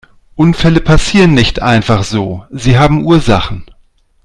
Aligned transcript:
Unfälle 0.33 0.81
passieren 0.81 1.35
nicht 1.35 1.61
einfach 1.61 2.03
so, 2.03 2.43
sie 2.49 2.75
haben 2.79 3.05
Ursachen. 3.05 3.65